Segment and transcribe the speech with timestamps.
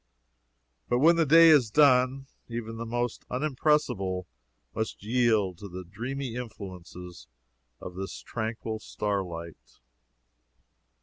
[0.89, 4.25] But when the day is done, even the most unimpressible
[4.73, 7.27] must yield to the dreamy influences
[7.79, 9.79] of this tranquil starlight.